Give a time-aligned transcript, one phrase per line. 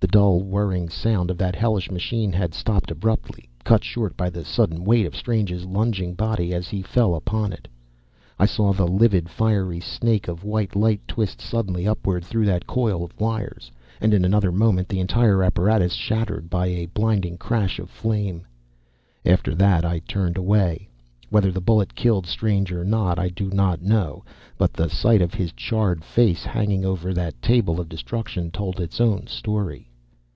[0.00, 4.44] The dull, whirring sound of that hellish machine had stopped abruptly, cut short by the
[4.44, 7.66] sudden weight of Strange's lunging body as he fell upon it.
[8.38, 13.02] I saw the livid, fiery snake of white light twist suddenly upward through that coil
[13.02, 17.88] of wires: and in another moment the entire apparatus shattered by a blinding crash of
[17.88, 18.46] flame.
[19.24, 20.86] After that I turned away.
[21.30, 24.22] Whether the bullet killed Strange or not, I do not know:
[24.58, 29.00] but the sight of his charred face, hanging over that table of destruction, told its
[29.00, 29.88] own story.